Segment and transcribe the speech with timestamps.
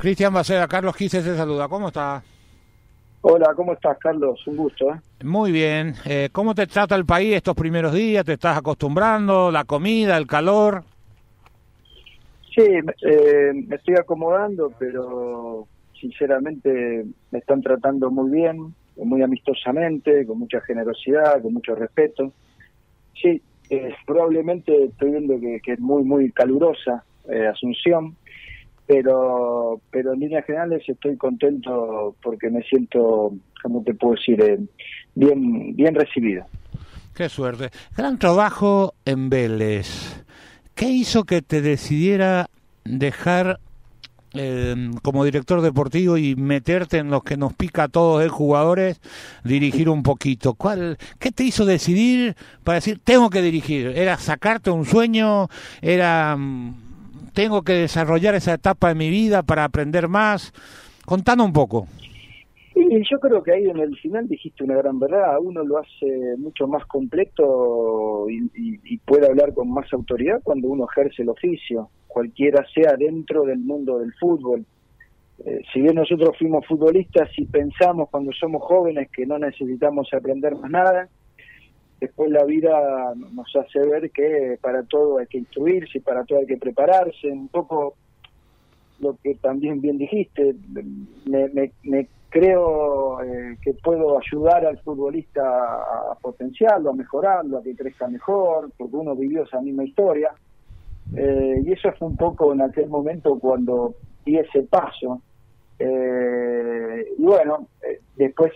[0.00, 1.66] Cristian Baceda, Carlos Quise te saluda.
[1.66, 2.22] ¿Cómo está?
[3.22, 4.46] Hola, ¿cómo estás, Carlos?
[4.46, 4.94] Un gusto.
[4.94, 5.24] ¿eh?
[5.24, 5.92] Muy bien.
[6.06, 8.24] Eh, ¿Cómo te trata el país estos primeros días?
[8.24, 9.50] ¿Te estás acostumbrando?
[9.50, 10.84] ¿La comida, el calor?
[12.54, 15.66] Sí, eh, me estoy acomodando, pero
[16.00, 22.32] sinceramente me están tratando muy bien, muy amistosamente, con mucha generosidad, con mucho respeto.
[23.20, 23.42] Sí,
[24.06, 27.02] probablemente estoy viendo que, que, es muy, muy calurosa
[27.50, 28.16] Asunción
[28.88, 34.58] pero pero en líneas generales estoy contento porque me siento, como te puedo decir, eh,
[35.14, 36.46] bien bien recibido.
[37.14, 37.70] Qué suerte.
[37.96, 40.24] Gran trabajo en Vélez.
[40.74, 42.48] ¿Qué hizo que te decidiera
[42.84, 43.60] dejar
[44.34, 49.00] eh, como director deportivo y meterte en los que nos pica a todos de jugadores,
[49.42, 50.54] dirigir un poquito.
[50.54, 53.88] ¿Cuál, ¿Qué te hizo decidir para decir, tengo que dirigir?
[53.88, 55.48] ¿Era sacarte un sueño?
[55.80, 56.87] ¿Era mm,
[57.38, 60.52] tengo que desarrollar esa etapa de mi vida para aprender más.
[61.06, 61.86] Contanos un poco.
[62.74, 65.38] Y yo creo que ahí en el final dijiste una gran verdad.
[65.40, 71.22] Uno lo hace mucho más completo y, puede hablar con más autoridad cuando uno ejerce
[71.22, 74.66] el oficio, cualquiera sea dentro del mundo del fútbol.
[75.44, 80.56] Eh, si bien nosotros fuimos futbolistas y pensamos cuando somos jóvenes que no necesitamos aprender
[80.56, 81.08] más nada,
[82.00, 86.46] después la vida nos hace ver que para todo hay que instruirse, para todo hay
[86.46, 87.94] que prepararse, un poco
[89.00, 90.54] lo que también bien dijiste,
[91.26, 98.08] me, creo eh, que puedo ayudar al futbolista a, potenciarlo, a mejorarlo, a que crezca
[98.08, 100.32] mejor, porque uno vivió esa misma historia.
[101.16, 105.22] Eh, y eso fue un poco en aquel momento cuando di ese paso.
[105.78, 107.68] Eh, y bueno,
[108.16, 108.52] después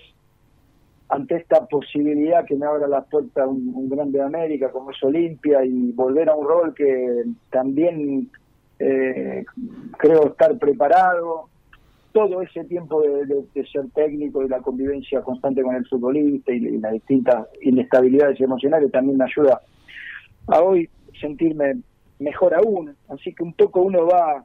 [1.13, 5.63] ante esta posibilidad que me abra la puerta un, grande de América como es Olimpia
[5.63, 8.31] y volver a un rol que también
[8.79, 9.45] eh,
[9.99, 11.51] creo estar preparado.
[12.13, 16.93] Todo ese tiempo de, ser técnico y la convivencia constante con el futbolista y, las
[16.93, 19.61] distintas inestabilidades emocionales también me ayuda
[20.47, 20.89] a hoy
[21.21, 21.75] sentirme
[22.21, 22.97] mejor aún.
[23.09, 24.43] Así que un poco uno va,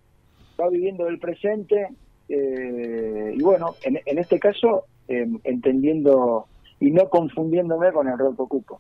[0.59, 1.87] va viviendo el presente
[2.27, 6.47] eh, y bueno, en, en este caso eh, entendiendo
[6.79, 8.79] y no confundiéndome con el rol que ocupo.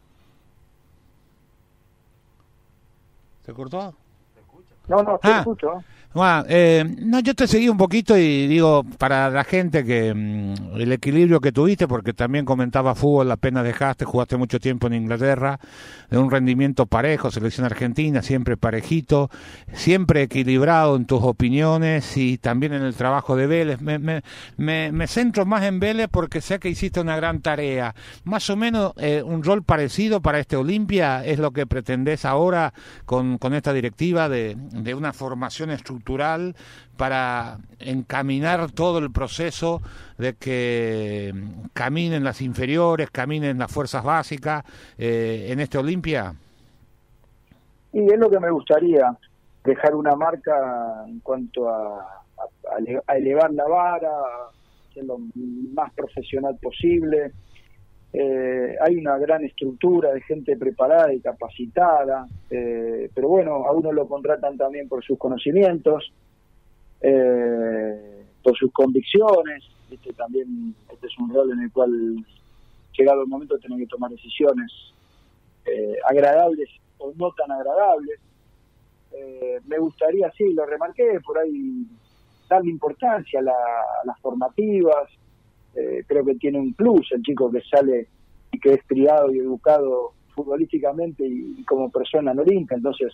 [3.43, 3.93] ¿Se cortó?
[4.87, 5.39] No, no, te ah.
[5.39, 5.83] escucho.
[6.49, 10.91] Eh, no, yo te seguí un poquito y digo, para la gente que mm, el
[10.91, 15.59] equilibrio que tuviste, porque también comentaba fútbol, la pena dejaste, jugaste mucho tiempo en Inglaterra,
[16.09, 19.29] de un rendimiento parejo, selección argentina, siempre parejito,
[19.73, 23.81] siempre equilibrado en tus opiniones y también en el trabajo de Vélez.
[23.81, 24.23] Me, me,
[24.57, 27.93] me, centro más en Vélez porque sé que hiciste una gran tarea.
[28.23, 32.73] Más o menos eh, un rol parecido para este Olimpia es lo que pretendés ahora
[33.05, 35.96] con, con esta directiva de, de una formación estructural
[36.97, 39.81] para encaminar todo el proceso
[40.17, 41.33] de que
[41.73, 44.63] caminen las inferiores, caminen las fuerzas básicas
[44.97, 46.33] eh, en este Olimpia?
[47.93, 49.17] Y es lo que me gustaría,
[49.63, 52.23] dejar una marca en cuanto a,
[53.15, 54.11] elevar la vara,
[54.93, 55.17] ser lo
[55.73, 57.31] más profesional posible.
[58.13, 63.91] Eh, hay una gran estructura de gente preparada y capacitada, eh, pero bueno, a uno
[63.91, 66.11] lo contratan también por sus conocimientos,
[67.01, 69.63] eh, por sus convicciones.
[69.91, 71.91] Este también este es un rol en el cual,
[72.97, 74.71] llegado el momento, tienen que tomar decisiones
[76.09, 78.19] agradables o no tan agradables.
[79.65, 81.85] me gustaría, sí, lo remarqué, por ahí
[82.47, 85.09] darle importancia a las formativas,
[85.77, 88.07] eh, creo que tiene un plus el chico que sale
[88.51, 93.13] y que es criado y educado futbolísticamente y, como persona en Olimpia, entonces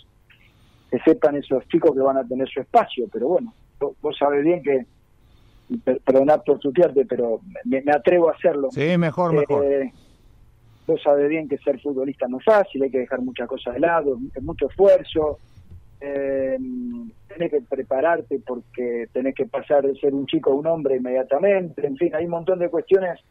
[0.90, 4.62] que sepan esos chicos que van a tener su espacio, pero bueno, vos, sabés bien
[4.64, 4.86] que,
[6.06, 8.70] perdonad por tutearte, pero me, atrevo a hacerlo.
[8.72, 9.66] Sí, mejor, mejor.
[9.66, 9.92] Eh,
[10.88, 13.82] vos sabés bien que ser futbolista no es fácil, hay que dejar muchas cosas de
[13.82, 15.40] lado, es mucho esfuerzo,
[16.06, 16.58] eh,
[17.30, 21.88] tenés que prepararte porque tenés que pasar de ser un chico a un hombre inmediatamente,
[21.88, 23.22] en fin, hay un montón de cuestiones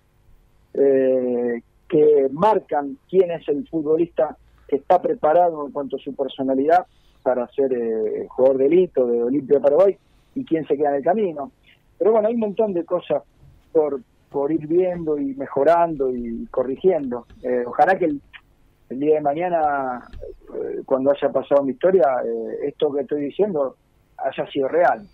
[0.72, 6.86] eh, que marcan quién es el futbolista que está preparado en cuanto a su personalidad
[7.22, 9.98] para ser eh, jugador de élite de Olimpia Paraguay
[10.34, 11.52] y quién se queda en el camino.
[11.98, 13.22] Pero bueno, hay un montón de cosas
[13.70, 17.26] por, por ir viendo y mejorando y corrigiendo.
[17.42, 18.22] Eh, ojalá que el,
[18.88, 20.08] el día de mañana,
[20.84, 23.76] cuando haya pasado mi historia, eh, esto que estoy diciendo
[24.18, 25.06] haya sido real.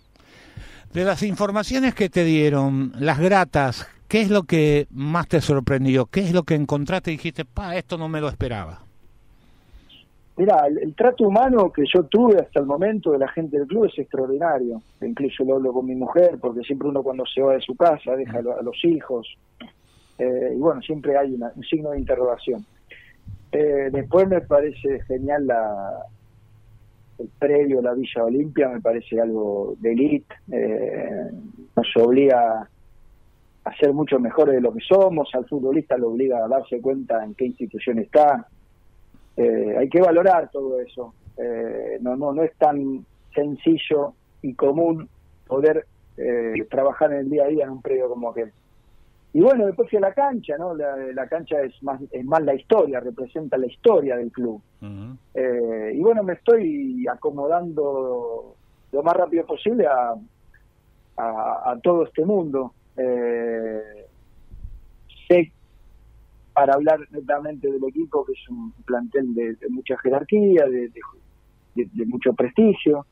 [0.93, 6.07] De las informaciones que te dieron, las gratas, ¿qué es lo que más te sorprendió?
[6.07, 8.81] ¿Qué es lo que encontraste y dijiste, pa, esto no me lo esperaba?
[10.39, 13.85] Mira, el, trato humano que yo tuve hasta el momento de la gente del club
[13.85, 14.81] es extraordinario.
[15.01, 18.15] Incluso lo hablo con mi mujer, porque siempre uno cuando se va de su casa
[18.15, 19.27] deja a, los hijos.
[20.17, 22.65] Eh, y bueno, siempre hay un signo de interrogación.
[23.51, 26.05] Eh, después me parece genial la,
[27.17, 30.35] el previo, la Villa Olimpia, me parece algo de elite.
[30.51, 31.31] Eh,
[31.75, 32.69] nos obliga
[33.63, 37.23] a ser mucho mejores de lo que somos, al futbolista lo obliga a darse cuenta
[37.23, 38.47] en qué institución está,
[39.39, 41.13] eh, hay que valorar todo eso.
[41.37, 45.07] Eh, no, no, no es tan sencillo y común
[45.47, 45.85] poder
[46.17, 48.51] eh, trabajar en el día a día en un predio como aquel.
[49.31, 50.73] Y bueno, después fui a la cancha, ¿no?
[50.73, 54.61] La, cancha es más, es más la historia, representa la historia del club.
[54.81, 58.55] y bueno, me estoy acomodando
[58.91, 60.15] lo más rápido posible a,
[61.17, 62.73] a, todo este mundo.
[65.27, 65.51] sé
[66.59, 73.05] para hablar netamente del equipo, que es un plantel de, mucha jerarquía, de, mucho prestigio.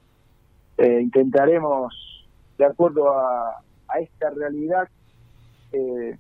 [0.77, 2.27] Eh, intentaremos,
[2.57, 3.63] de acuerdo a,
[4.01, 4.89] esta realidad,
[5.71, 6.17] eh,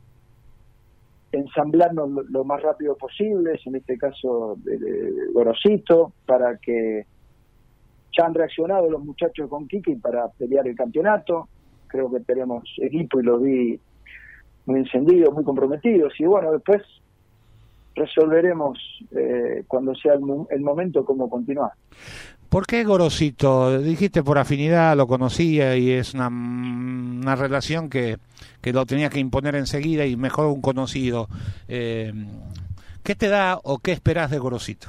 [1.31, 7.05] ensamblarnos lo, más rápido posible, en este caso de, Gorosito, para que
[8.17, 11.47] ya han reaccionado los muchachos con Kiki para pelear el campeonato.
[11.87, 13.79] Creo que tenemos equipo y lo vi
[14.65, 16.13] muy encendidos, muy comprometidos.
[16.19, 16.81] Y bueno, después
[17.97, 18.77] resolveremos
[19.11, 21.71] eh, cuando sea el, momento cómo continuar.
[22.49, 23.79] ¿Por qué Gorosito?
[23.79, 28.17] Dijiste por afinidad, lo conocía y es una, una relación que,
[28.61, 31.27] que lo tenía que imponer enseguida y mejor un conocido.
[31.67, 32.13] Eh,
[33.03, 34.87] ¿Qué te da o qué esperas de Gorosito?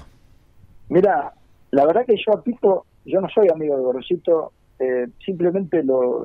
[0.88, 1.32] Mira,
[1.70, 6.24] la verdad que yo a Pico, yo no soy amigo de Gorosito, eh, simplemente lo,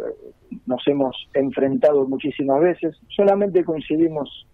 [0.65, 4.45] nos hemos enfrentado muchísimas veces, solamente coincidimos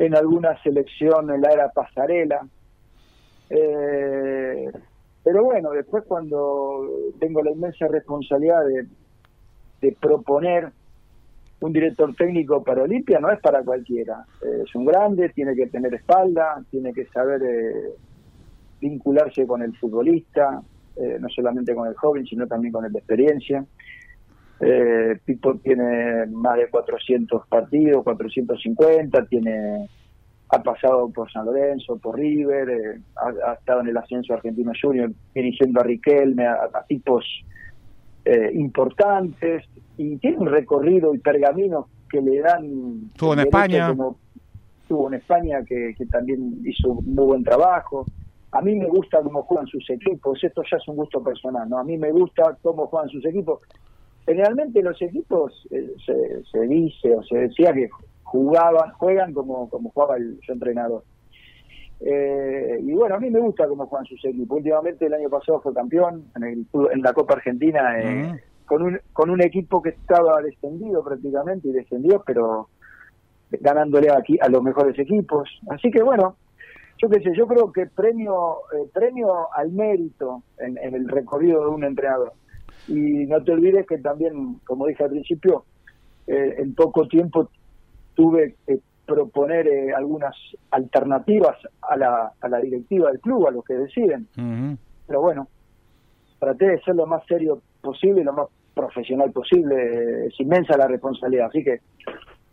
[0.00, 2.40] en alguna selección en la era pasarela.
[3.50, 4.70] Eh,
[5.22, 6.88] pero bueno, después cuando
[7.20, 8.62] tengo la inmensa responsabilidad
[9.80, 10.70] de, proponer
[11.60, 14.24] un director técnico para Olimpia, no es para cualquiera.
[14.42, 17.94] Eh, es un grande, tiene que tener espalda, tiene que saber eh,
[18.80, 20.62] vincularse con el futbolista,
[21.18, 23.64] no solamente con el joven, sino también con el de experiencia.
[24.60, 29.88] Eh, Pipo tiene más de 400 partidos, 450, tiene
[30.52, 33.00] ha pasado por San Lorenzo, por River, eh,
[33.46, 37.24] ha, estado en el ascenso argentino junior, dirigiendo a Riquelme, a, tipos
[38.24, 39.64] eh, importantes,
[39.96, 43.10] y tiene un recorrido y pergamino que le dan...
[43.12, 43.94] Estuvo en España.
[44.82, 48.04] estuvo en España, que, que también hizo un muy buen trabajo.
[48.50, 51.78] A mí me gusta cómo juegan sus equipos, esto ya es un gusto personal, ¿no?
[51.78, 53.60] A mí me gusta cómo juegan sus equipos
[54.30, 57.88] generalmente los equipos eh, se, dice o se decía que
[58.22, 61.02] jugaban, juegan como, como jugaba el su entrenador.
[61.98, 64.58] Eh, y bueno, a mí me gusta cómo juegan sus equipos.
[64.58, 69.00] Últimamente el año pasado fue campeón en, el, en la Copa Argentina eh, con, un,
[69.12, 72.68] con un equipo que estaba descendido prácticamente y descendió, pero
[73.50, 75.48] ganándole aquí a los mejores equipos.
[75.70, 76.36] Así que bueno,
[76.98, 78.58] yo qué sé, yo creo que premio
[78.94, 82.32] premio al mérito en el recorrido de un entrenador.
[82.88, 85.64] Y no te olvides que también, como dije al principio,
[86.26, 87.50] eh, en poco tiempo
[88.14, 90.34] tuve que proponer eh, algunas
[90.70, 94.28] alternativas a la, a la directiva del club, a los que deciden.
[95.06, 95.48] Pero bueno,
[96.38, 100.26] traté de ser lo más serio posible, lo más profesional posible.
[100.26, 101.80] Es inmensa la responsabilidad, así que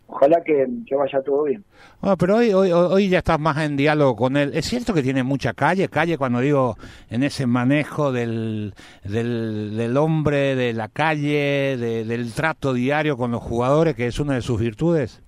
[0.08, 0.66] ojalá que,
[0.96, 1.64] vaya todo bien.
[2.00, 4.50] Bueno, pero hoy, hoy, hoy ya estás más en diálogo con él.
[4.54, 6.76] Es cierto que tiene mucha calle, calle cuando digo
[7.10, 13.94] en ese manejo del, del, hombre, de la calle, del trato diario con los jugadores,
[13.94, 15.22] que es una de sus virtudes.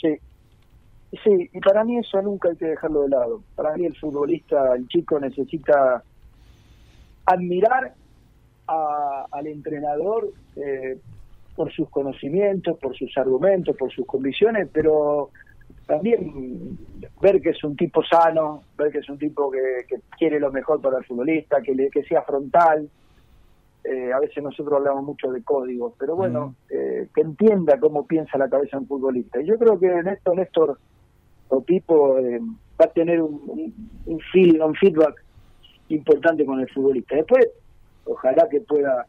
[0.00, 0.16] Sí,
[1.24, 3.42] sí, y para mí eso nunca hay que dejarlo de lado.
[3.56, 6.02] Para mí el futbolista, el chico necesita
[7.26, 7.94] admirar
[8.66, 10.98] al entrenador eh,
[11.54, 15.30] por sus conocimientos, por sus argumentos, por sus convicciones, pero
[15.86, 16.78] también
[17.20, 20.80] ver que es un tipo sano, ver que es un tipo que, quiere lo mejor
[20.80, 22.88] para el futbolista, que, le, que sea frontal.
[23.84, 28.38] Eh, a veces nosotros hablamos mucho de códigos, pero bueno, eh, que entienda cómo piensa
[28.38, 29.40] la cabeza un futbolista.
[29.40, 30.78] Y yo creo que en esto Néstor
[31.66, 32.40] tipo eh,
[32.80, 33.42] va a tener un,
[34.06, 34.20] un,
[34.60, 35.22] un feedback
[35.88, 37.16] importante con el futbolista.
[37.16, 37.48] Después,
[38.06, 39.06] ojalá que pueda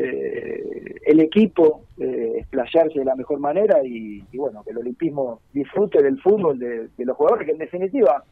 [0.00, 6.00] eh, el equipo eh, explayarse de la mejor manera y, bueno, que el olimpismo disfrute
[6.02, 8.22] del fútbol de, los jugadores, que en definitiva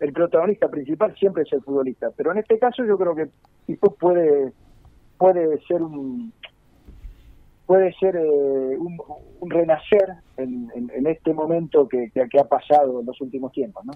[0.00, 2.10] el protagonista principal siempre es el futbolista.
[2.16, 3.28] Pero en este caso yo creo que
[3.66, 4.52] Pipo puede,
[5.18, 6.32] puede ser un,
[7.66, 10.70] puede ser eh, un, renacer en,
[11.06, 13.84] este momento que, que, ha pasado en los últimos tiempos.
[13.84, 13.92] ¿no?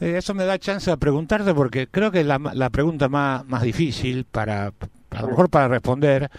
[0.00, 3.62] Eh, eso me da chance de preguntarte porque creo que la, la pregunta más, más
[3.62, 4.72] difícil para,
[5.14, 6.30] a lo mejor para responder,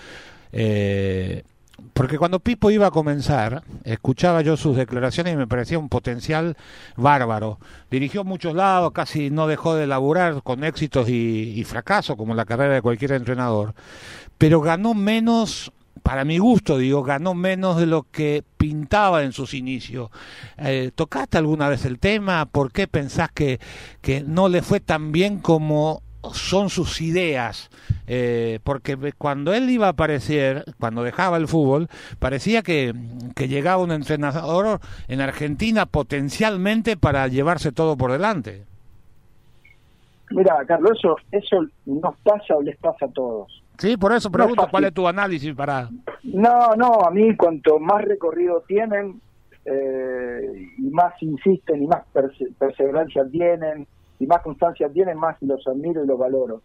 [0.51, 1.43] eh,
[1.93, 6.55] porque cuando Pipo iba a comenzar, escuchaba yo sus declaraciones y me parecía un potencial
[6.95, 7.59] bárbaro.
[7.91, 12.45] Dirigió muchos lados, casi no dejó de laburar con éxitos y, y fracasos, como la
[12.45, 13.73] carrera de cualquier entrenador,
[14.37, 15.71] pero ganó menos
[16.05, 20.11] para mi gusto, digo, ganó menos de lo que pintaba en sus inicios.
[20.57, 22.45] Eh, ¿Tocaste alguna vez el tema?
[22.45, 23.59] ¿Por qué pensás que,
[24.01, 26.03] que no le fue tan bien como
[26.33, 27.69] son sus ideas?
[28.07, 31.87] Eh, porque cuando él iba a aparecer, cuando dejaba el fútbol,
[32.19, 32.93] parecía que,
[33.35, 38.63] que llegaba un entrenador en Argentina potencialmente para llevarse todo por delante.
[40.31, 44.67] Mira, Carlos, eso, eso nos pasa o les pasa a todos Sí, por eso pregunto
[44.71, 45.89] cuál es tu análisis para...
[46.23, 49.19] No, no, a mí cuanto más recorrido tienen
[49.65, 52.03] eh, y más insisten y más
[52.57, 53.85] perseverancia tienen
[54.19, 56.61] y más constancia tienen, más los admiro y los valoro.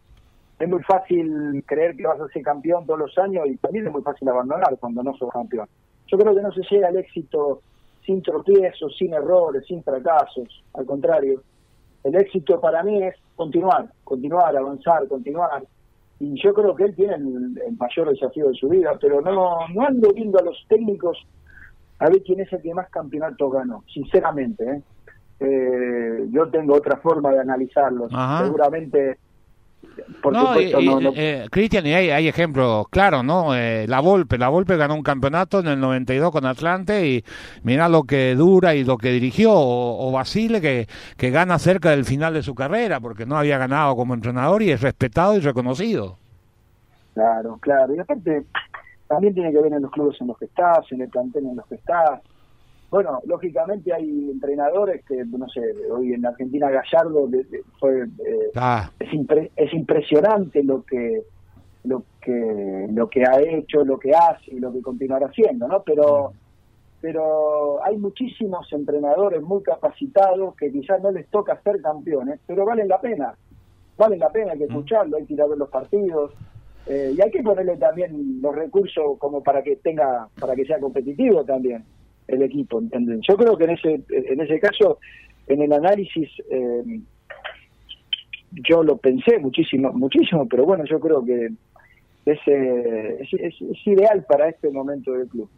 [0.59, 3.93] Es muy fácil creer que vas a ser campeón todos los años y también es
[3.93, 5.69] muy fácil abandonar cuando no sos campeón.
[6.07, 7.63] Yo creo que no se llega al éxito
[8.05, 10.63] sin tropiezos, sin errores, sin fracasos.
[10.75, 11.43] Al contrario,
[12.05, 15.63] el éxito para mí es continuar, continuar, avanzar, continuar
[16.21, 19.87] y yo creo que él tiene el, mayor desafío de su vida, pero no, no
[19.87, 21.17] ando viendo a los técnicos
[21.99, 24.65] a ver quién es el que más campeonatos ganó, sinceramente.
[24.65, 24.83] ¿eh?
[25.41, 28.13] Eh, yo tengo otra forma de analizarlos.
[28.43, 29.19] Seguramente
[30.23, 33.55] por no, eh, Cristian, y hay, hay ejemplos claros, ¿no?
[33.55, 37.25] Eh, la Volpe, la Volpe ganó un campeonato en el 92 con Atlante y
[37.63, 42.05] mira lo que dura y lo que dirigió, o, Basile que, que gana cerca del
[42.05, 46.19] final de su carrera porque no había ganado como entrenador y es respetado y reconocido.
[47.15, 48.45] Claro, claro, y aparte
[49.09, 51.57] también tiene que ver en los clubes en los que estás, en el plantel en
[51.57, 52.21] los que estás,
[52.91, 57.29] bueno, lógicamente hay entrenadores que, no sé, hoy en Argentina Gallardo
[57.79, 58.91] fue, eh, ah.
[58.99, 61.23] es, impresionante lo que
[61.85, 65.83] lo que lo que ha hecho, lo que hace y lo que continuará haciendo, ¿no?
[65.85, 66.33] Pero
[67.01, 72.89] pero hay muchísimos entrenadores muy capacitados que quizás no les toca ser campeones, pero valen
[72.89, 73.35] la pena,
[73.97, 74.71] valen la pena, hay que mm.
[74.71, 76.33] escucharlo, hay que ir a ver los partidos,
[76.87, 80.81] eh, y hay que ponerle también los recursos como para que tenga, para que sea
[80.81, 81.85] competitivo también
[82.31, 83.21] el equipo, ¿entienden?
[83.29, 84.99] Yo creo que en ese, en ese caso,
[85.47, 87.01] en el análisis, eh,
[88.53, 91.51] yo lo pensé muchísimo, muchísimo, pero bueno, yo creo que
[92.27, 95.49] es, es, es ideal para este momento del club.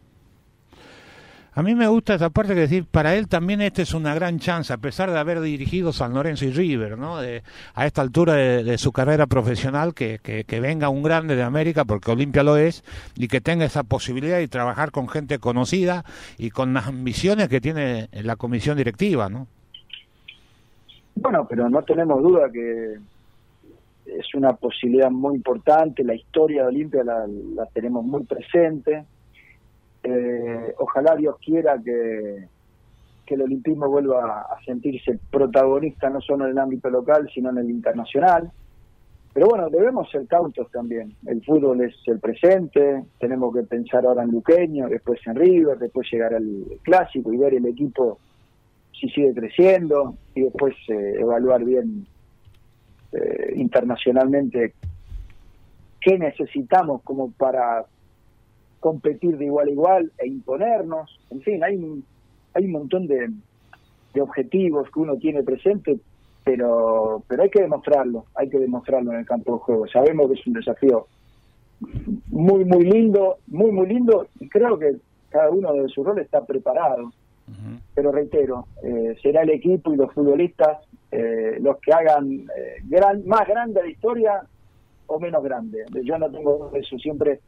[1.55, 4.39] A mí me gusta esa parte que decir, para él también esta es una gran
[4.39, 7.19] chance, a pesar de haber dirigido San Lorenzo y River, ¿no?
[7.19, 12.11] a esta altura de, su carrera profesional, que, que, venga un grande de América, porque
[12.11, 12.83] Olimpia lo es,
[13.17, 16.07] y que tenga esa posibilidad de trabajar con gente conocida
[16.39, 19.47] y con las ambiciones que tiene la comisión directiva, ¿no?
[21.17, 22.95] Bueno, pero no tenemos duda que
[24.07, 29.05] es una posibilidad muy importante, la historia de Olimpia la, la tenemos muy presente
[30.79, 32.49] ojalá Dios quiera que,
[33.26, 37.59] que el olimpismo vuelva a sentirse protagonista no solo en el ámbito local, sino en
[37.59, 38.50] el internacional.
[39.35, 41.14] Pero bueno, debemos ser cautos también.
[41.26, 46.07] El fútbol es el presente, tenemos que pensar ahora en Luqueño, después en River, después
[46.12, 48.19] llegar al clásico y ver el equipo
[48.93, 52.07] si sigue creciendo y después eh, evaluar bien
[53.12, 54.75] eh, internacionalmente
[56.00, 57.87] qué necesitamos como para
[58.83, 61.09] competir de igual a igual e imponernos.
[61.31, 62.05] En fin, hay un,
[62.53, 63.31] hay un montón de,
[64.12, 66.01] de objetivos que uno tiene presente,
[66.45, 69.87] pero, pero hay que demostrarlo, hay que demostrarlo en el campo de juego.
[69.87, 71.07] Sabemos que es un desafío
[72.27, 74.97] muy, muy lindo, muy, muy lindo, y creo que
[75.31, 77.12] cada uno de su rol está preparado.
[77.95, 80.79] Pero reitero, eh, será el equipo y los futbolistas
[81.11, 84.43] eh, los que hagan eh, gran, más grande la historia
[85.07, 85.85] o menos grande.
[86.03, 87.41] Yo no tengo eso, siempre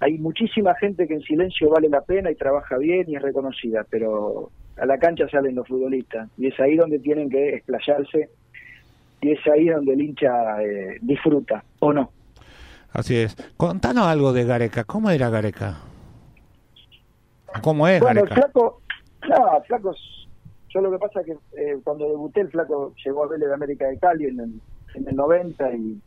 [0.00, 3.84] hay muchísima gente que en silencio vale la pena y trabaja bien y es reconocida,
[3.88, 8.30] pero a la cancha salen los futbolistas y es ahí donde tienen que explayarse
[9.20, 12.12] y es ahí donde el hincha eh, disfruta, ¿o no?
[12.92, 13.36] Así es.
[13.56, 14.84] Contanos algo de Gareca.
[14.84, 15.78] ¿Cómo era Gareca?
[17.62, 18.34] ¿Cómo es bueno, Gareca?
[18.34, 18.82] El flaco,
[19.28, 19.94] no, flaco,
[20.68, 23.54] yo lo que pasa es que eh, cuando debuté el flaco llegó a Vélez de
[23.54, 24.60] América de Cali en el,
[24.94, 26.00] en el 90 y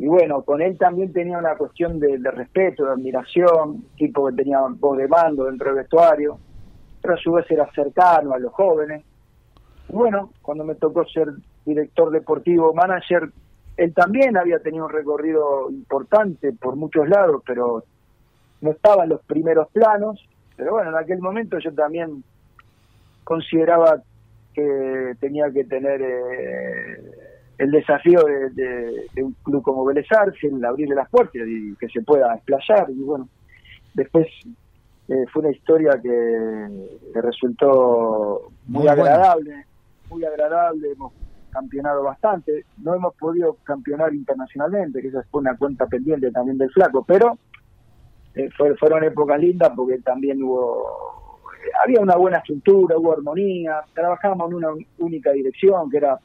[0.00, 4.58] y bueno, con él también tenía una cuestión de, respeto, de admiración, tipo que tenía
[4.60, 6.38] voz de mando dentro del vestuario,
[7.02, 9.04] pero a su vez era cercano a los jóvenes.
[9.90, 11.28] Y bueno, cuando me tocó ser
[11.66, 13.30] director deportivo, manager,
[13.76, 17.84] él también había tenido un recorrido importante por muchos lados, pero
[18.62, 20.26] no estaba en los primeros planos,
[20.56, 22.24] pero bueno, en aquel momento yo también
[23.22, 24.00] consideraba
[24.54, 27.09] que tenía que tener eh,
[27.60, 30.06] el desafío de, un club como Vélez
[30.42, 32.90] el abrirle las puertas y que se pueda explayar.
[32.90, 33.28] Y bueno,
[33.92, 34.26] después
[35.08, 39.66] eh, fue una historia que, resultó muy, agradable,
[40.08, 40.92] muy agradable.
[40.92, 41.12] Hemos
[41.50, 42.64] campeonado bastante.
[42.78, 47.36] No hemos podido campeonar internacionalmente, que esa fue una cuenta pendiente también del flaco, pero
[48.34, 48.48] eh,
[48.78, 51.38] fueron épocas lindas porque también hubo
[51.84, 56.18] había una buena estructura, hubo armonía, trabajábamos en una única dirección, que era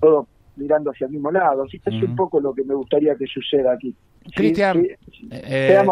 [0.00, 0.26] todo
[0.56, 1.64] mirando hacia el mismo lado.
[1.64, 3.94] Así que es un poco lo que me gustaría que suceda aquí.
[4.34, 4.86] Cristian,
[5.30, 5.84] eh,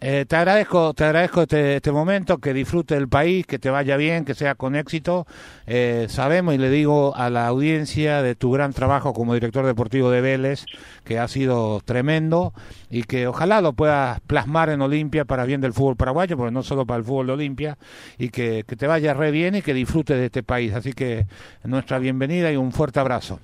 [0.00, 3.96] eh, te agradezco, te agradezco este, este, momento, que disfrute el país, que te vaya
[3.96, 5.26] bien, que sea con éxito.
[5.66, 10.10] Eh, sabemos y le digo a la audiencia de tu gran trabajo como director deportivo
[10.10, 10.64] de Vélez,
[11.04, 12.52] que ha sido tremendo
[12.90, 16.62] y que ojalá lo puedas plasmar en Olimpia para bien del fútbol paraguayo, porque no
[16.62, 17.78] solo para el fútbol de Olimpia,
[18.18, 20.74] y que, que te vaya re bien y que disfrute de este país.
[20.74, 21.26] Así que
[21.64, 23.40] nuestra bienvenida y un fuerte abrazo.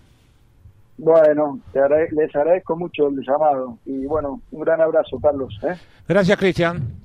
[1.03, 1.59] Bueno,
[2.13, 5.59] les agradezco mucho el llamado y bueno, un gran abrazo, Carlos.
[5.63, 5.75] ¿eh?
[6.07, 7.01] Gracias, Cristian.